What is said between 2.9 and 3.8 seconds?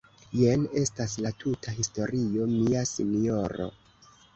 sinjoro.